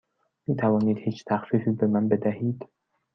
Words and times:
می 0.47 0.55
توانید 0.55 0.97
هیچ 0.97 1.23
تخفیفی 1.25 1.71
به 1.71 1.87
من 1.87 2.07
بدهید؟ 2.09 2.65